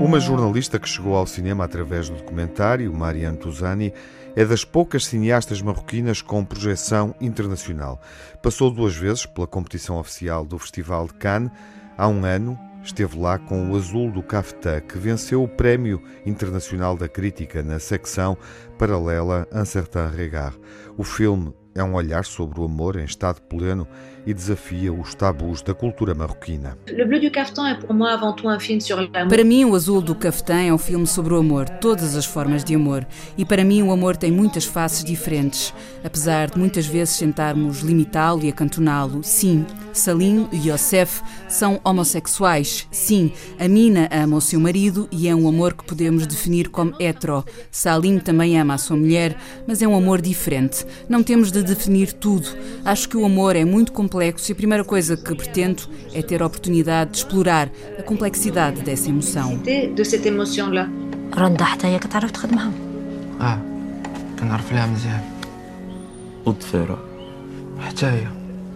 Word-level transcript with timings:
Uma 0.00 0.20
jornalista 0.20 0.78
que 0.78 0.88
chegou 0.88 1.16
ao 1.16 1.26
cinema 1.26 1.64
através 1.64 2.08
do 2.08 2.16
documentário, 2.16 2.92
Marianne 2.92 3.38
Touzani, 3.38 3.92
é 4.36 4.44
das 4.44 4.64
poucas 4.64 5.06
cineastas 5.06 5.62
marroquinas 5.62 6.20
com 6.20 6.44
projeção 6.44 7.14
internacional. 7.20 8.00
Passou 8.42 8.70
duas 8.70 8.94
vezes 8.94 9.24
pela 9.24 9.46
competição 9.46 9.98
oficial 9.98 10.44
do 10.44 10.58
Festival 10.58 11.06
de 11.06 11.14
Cannes. 11.14 11.50
Há 11.96 12.06
um 12.06 12.24
ano 12.24 12.58
esteve 12.84 13.18
lá 13.18 13.38
com 13.38 13.70
o 13.70 13.76
Azul 13.76 14.10
do 14.10 14.22
Cafetã, 14.22 14.80
que 14.80 14.98
venceu 14.98 15.42
o 15.42 15.48
Prémio 15.48 16.02
Internacional 16.24 16.96
da 16.96 17.08
Crítica 17.08 17.62
na 17.62 17.78
secção 17.78 18.36
paralela 18.78 19.48
Un 19.52 19.64
Certain 19.64 20.10
Regard. 20.10 20.58
O 20.96 21.02
filme 21.02 21.54
é 21.74 21.82
um 21.82 21.94
olhar 21.94 22.24
sobre 22.24 22.60
o 22.60 22.64
amor 22.64 22.96
em 22.96 23.04
estado 23.04 23.40
pleno 23.42 23.86
e 24.26 24.32
desafia 24.32 24.92
os 24.92 25.14
tabus 25.14 25.60
da 25.60 25.74
cultura 25.74 26.14
marroquina. 26.14 26.78
Para 29.28 29.44
mim, 29.44 29.64
O 29.64 29.74
Azul 29.74 30.00
do 30.00 30.14
Cafetã 30.14 30.60
é 30.60 30.72
um 30.72 30.78
filme 30.78 31.06
sobre 31.06 31.34
o 31.34 31.38
amor, 31.38 31.68
todas 31.68 32.16
as 32.16 32.24
formas 32.24 32.64
de 32.64 32.74
amor. 32.74 33.06
E 33.36 33.44
para 33.44 33.64
mim, 33.64 33.82
o 33.82 33.92
amor 33.92 34.16
tem 34.16 34.30
muitas 34.30 34.64
faces 34.64 35.04
diferentes. 35.04 35.74
Apesar 36.02 36.50
de 36.50 36.58
muitas 36.58 36.86
vezes 36.86 37.18
tentarmos 37.18 37.80
limitá-lo 37.80 38.44
e 38.44 38.48
acantoná-lo, 38.48 39.22
sim, 39.22 39.66
Salim 39.92 40.48
e 40.52 40.70
Yosef 40.70 41.22
são 41.48 41.80
homossexuais. 41.84 42.86
Sim, 42.90 43.32
a 43.58 43.68
Mina 43.68 44.08
ama 44.10 44.36
o 44.36 44.40
seu 44.40 44.58
marido 44.58 45.08
e 45.10 45.28
é 45.28 45.34
um 45.34 45.48
amor 45.48 45.74
que 45.74 45.84
podemos 45.84 46.26
definir 46.26 46.68
como 46.68 46.94
hetero. 47.00 47.44
Salim 47.70 48.18
também 48.18 48.58
ama 48.58 48.74
a 48.74 48.78
sua 48.78 48.96
mulher, 48.96 49.36
mas 49.66 49.82
é 49.82 49.88
um 49.88 49.96
amor 49.96 50.20
diferente. 50.20 50.86
Não 51.08 51.22
temos 51.22 51.52
de 51.52 51.63
definir 51.63 52.13
tudo. 52.13 52.47
Acho 52.83 53.07
que 53.07 53.17
o 53.17 53.25
amor 53.25 53.55
é 53.55 53.65
muito 53.65 53.91
complexo 53.91 54.51
e 54.51 54.53
a 54.53 54.55
primeira 54.55 54.83
coisa 54.83 55.15
que 55.15 55.33
pretendo 55.35 55.83
é 56.13 56.21
ter 56.21 56.41
a 56.41 56.45
oportunidade 56.45 57.11
de 57.11 57.17
explorar 57.17 57.69
a 57.97 58.03
complexidade 58.03 58.81
dessa 58.81 59.09
emoção. 59.09 59.57
De 59.57 60.03
cette 60.03 60.27
émotion-là. 60.27 60.89
رندا 61.37 61.65
حتى 61.65 61.87
هي 61.87 61.99
كتعرف 61.99 62.31
تخدمها 62.31 62.71
اه 63.41 63.59
كنعرف 64.39 64.71
ليها 64.71 64.87
مزيان 64.87 65.21
والضفيرة 66.45 66.99
حتى 67.79 68.05
هي 68.05 68.27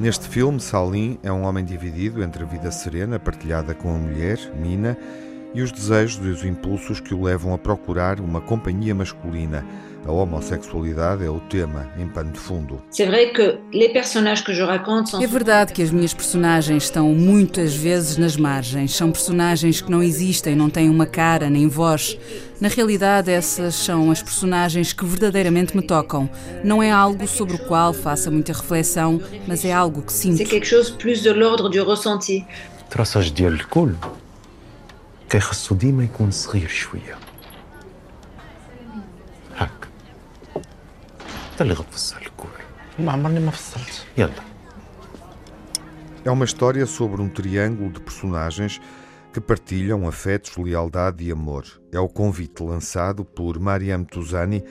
Neste 0.00 0.26
filme, 0.26 0.58
Salim 0.58 1.18
é 1.22 1.30
um 1.30 1.44
homem 1.44 1.64
dividido 1.64 2.24
entre 2.24 2.42
a 2.42 2.46
vida 2.46 2.72
serena 2.72 3.20
partilhada 3.20 3.72
com 3.72 3.94
a 3.94 3.98
mulher, 3.98 4.38
Mina, 4.56 4.96
e 5.54 5.62
os 5.62 5.70
desejos 5.70 6.24
e 6.26 6.28
os 6.28 6.44
impulsos 6.44 6.98
que 6.98 7.14
o 7.14 7.22
levam 7.22 7.54
a 7.54 7.58
procurar 7.58 8.18
uma 8.18 8.40
companhia 8.40 8.94
masculina. 8.96 9.64
A 10.06 10.10
homossexualidade 10.10 11.24
é 11.24 11.30
o 11.30 11.38
tema 11.38 11.88
em 11.96 12.08
pano 12.08 12.32
de 12.32 12.38
fundo. 12.38 12.82
É 15.20 15.26
verdade 15.26 15.72
que 15.72 15.80
as 15.80 15.92
minhas 15.92 16.12
personagens 16.12 16.82
estão 16.84 17.14
muitas 17.14 17.72
vezes 17.74 18.16
nas 18.16 18.36
margens. 18.36 18.96
São 18.96 19.12
personagens 19.12 19.80
que 19.80 19.88
não 19.88 20.02
existem, 20.02 20.56
não 20.56 20.68
têm 20.68 20.90
uma 20.90 21.06
cara 21.06 21.48
nem 21.48 21.68
voz. 21.68 22.18
Na 22.60 22.68
realidade, 22.68 23.30
essas 23.30 23.76
são 23.76 24.10
as 24.10 24.20
personagens 24.20 24.92
que 24.92 25.04
verdadeiramente 25.04 25.76
me 25.76 25.82
tocam. 25.82 26.28
Não 26.64 26.82
é 26.82 26.90
algo 26.90 27.26
sobre 27.28 27.54
o 27.54 27.58
qual 27.60 27.92
faça 27.92 28.28
muita 28.28 28.52
reflexão, 28.52 29.20
mas 29.46 29.64
é 29.64 29.72
algo 29.72 30.02
que 30.02 30.12
sinto. 30.12 30.38
C'est 30.38 30.50
quelque 30.50 30.66
chose 30.66 30.92
plus 30.92 31.22
de 31.22 31.30
l'ordre 31.30 31.68
du 31.68 31.80
ressenti. 31.82 32.44
التراثاج 32.92 33.30
ديال 33.30 33.52
الكل 33.52 33.92
كيخصو 35.30 35.74
ديما 35.74 36.04
يكون 36.04 36.30
صغير 36.30 36.68
شوية 36.68 37.25
انت 41.56 41.62
اللي 41.62 41.74
غتفصل 41.74 42.16
الكل 42.16 42.48
ما 42.98 43.12
عمرني 43.12 43.40
ما 43.40 43.50
فصلت 43.50 44.06
يلا 44.18 44.52
É 46.24 46.30
uma 46.30 46.44
história 46.44 46.86
sobre 46.86 47.20
um 47.20 47.28
triângulo 47.28 47.90
de 47.90 48.00
personagens 48.00 48.80
que 49.32 49.40
partilham 49.40 50.06
afetos, 50.06 50.56
lealdade 50.56 51.24
e 51.24 51.32
amor. 51.32 51.64
É 51.90 51.98
o 51.98 52.08
convite 52.08 52.62
lançado 52.62 53.24
por 53.24 53.58
Mariam 53.58 54.04
Touzani 54.04 54.62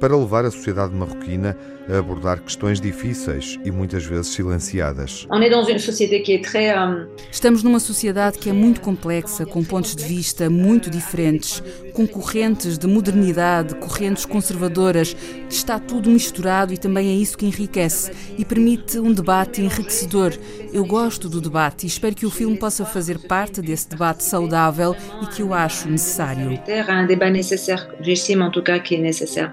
para 0.00 0.16
levar 0.16 0.44
a 0.44 0.50
sociedade 0.50 0.94
marroquina 0.94 1.56
a 1.88 1.98
abordar 1.98 2.40
questões 2.40 2.80
difíceis 2.80 3.58
e 3.64 3.70
muitas 3.70 4.04
vezes 4.04 4.28
silenciadas. 4.28 5.26
Euh, 5.30 7.06
Estamos 7.30 7.62
numa 7.62 7.78
sociedade 7.78 8.38
que 8.38 8.50
é 8.50 8.52
muito 8.52 8.80
complexa, 8.80 9.46
com 9.46 9.62
pontos 9.62 9.94
de 9.94 10.04
vista 10.04 10.50
muito 10.50 10.90
diferentes, 10.90 11.62
com 11.92 12.06
correntes 12.06 12.76
de 12.78 12.86
modernidade, 12.86 13.74
correntes 13.76 14.26
conservadoras. 14.26 15.16
Está 15.48 15.78
tudo 15.78 16.10
misturado 16.10 16.72
e 16.74 16.78
também 16.78 17.08
é 17.08 17.14
isso 17.14 17.38
que 17.38 17.46
enriquece 17.46 18.10
e 18.36 18.44
permite 18.44 18.98
um 18.98 19.12
debate 19.12 19.62
enriquecedor. 19.62 20.32
Eu 20.72 20.84
gosto 20.84 21.28
do 21.28 21.40
debate 21.40 21.84
e 21.84 21.86
espero 21.86 22.14
que 22.14 22.26
o 22.26 22.30
filme 22.30 22.56
possa 22.58 22.84
fazer 22.84 23.18
parte 23.26 23.62
desse 23.62 23.88
debate 23.88 24.24
saudável 24.24 24.94
e 25.22 25.26
que 25.26 25.40
eu 25.40 25.54
acho 25.54 25.88
necessário. 25.88 26.60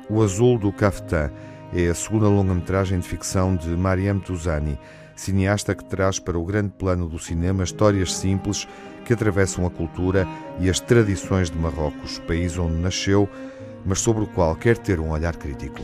O 0.09 0.21
Azul 0.33 0.57
do 0.57 0.71
Cafetã 0.71 1.29
é 1.71 1.89
a 1.89 1.93
segunda 1.93 2.27
longa-metragem 2.27 2.99
de 2.99 3.07
ficção 3.07 3.55
de 3.55 3.69
Mariam 3.69 4.17
Touzani, 4.17 4.79
cineasta 5.15 5.75
que 5.75 5.85
traz 5.85 6.17
para 6.17 6.39
o 6.39 6.43
grande 6.43 6.71
plano 6.71 7.07
do 7.07 7.19
cinema 7.19 7.63
histórias 7.63 8.11
simples 8.15 8.67
que 9.05 9.13
atravessam 9.13 9.63
a 9.63 9.69
cultura 9.69 10.27
e 10.59 10.71
as 10.71 10.79
tradições 10.79 11.51
de 11.51 11.57
Marrocos, 11.59 12.17
país 12.17 12.57
onde 12.57 12.81
nasceu, 12.81 13.29
mas 13.85 13.99
sobre 13.99 14.23
o 14.23 14.27
qual 14.27 14.55
quer 14.55 14.75
ter 14.75 14.99
um 14.99 15.11
olhar 15.11 15.35
crítico. 15.35 15.83